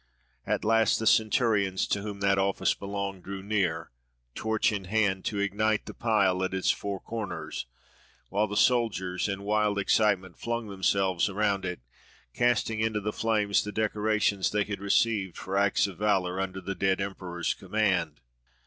At 0.47 0.65
last 0.65 0.97
the 0.97 1.05
Centurions 1.05 1.85
to 1.89 2.01
whom 2.01 2.21
that 2.21 2.39
office 2.39 2.73
belonged, 2.73 3.21
drew 3.21 3.43
near, 3.43 3.91
torch 4.33 4.71
in 4.71 4.85
hand, 4.85 5.23
to 5.25 5.37
ignite 5.37 5.85
the 5.85 5.93
pile 5.93 6.43
at 6.43 6.55
its 6.55 6.71
four 6.71 6.99
corners, 6.99 7.67
while 8.29 8.47
the 8.47 8.57
soldiers, 8.57 9.27
in 9.27 9.43
wild 9.43 9.77
excitement, 9.77 10.39
flung 10.39 10.69
themselves 10.69 11.29
around 11.29 11.65
it, 11.65 11.81
casting 12.33 12.79
into 12.79 12.99
the 12.99 13.13
flames 13.13 13.63
the 13.63 13.71
decorations 13.71 14.49
they 14.49 14.63
had 14.63 14.79
received 14.79 15.37
for 15.37 15.55
acts 15.55 15.85
of 15.85 15.99
valour 15.99 16.41
under 16.41 16.61
the 16.61 16.73
dead 16.73 16.99
emperor's 16.99 17.53
command. 17.53 18.21